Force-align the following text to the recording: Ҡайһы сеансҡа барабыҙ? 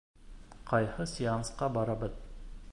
Ҡайһы 0.71 1.07
сеансҡа 1.13 1.71
барабыҙ? 1.79 2.21